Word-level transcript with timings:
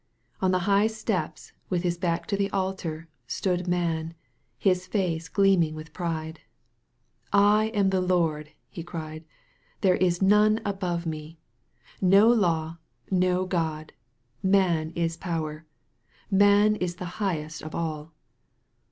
On 0.41 0.49
the 0.49 0.57
high 0.65 0.87
steps, 0.87 1.53
with 1.69 1.83
his 1.83 1.95
back 1.95 2.25
to 2.25 2.35
the 2.35 2.49
altar, 2.49 3.07
stood 3.27 3.67
Man, 3.67 4.15
his 4.57 4.87
face 4.87 5.29
gleaming 5.29 5.75
with 5.75 5.93
pride. 5.93 6.39
"I 7.31 7.65
am 7.75 7.91
the 7.91 8.01
Lord!" 8.01 8.49
he 8.67 8.81
cried. 8.81 9.25
"There 9.81 9.97
is 9.97 10.19
none 10.19 10.59
above 10.65 11.05
me! 11.05 11.37
No 12.01 12.29
law, 12.29 12.79
no 13.11 13.45
(xod! 13.45 13.91
Man 14.41 14.89
is 14.95 15.17
power. 15.17 15.67
Man 16.31 16.77
is 16.77 16.95
the 16.95 17.05
highest 17.21 17.61
of 17.61 17.75
all 17.75 18.11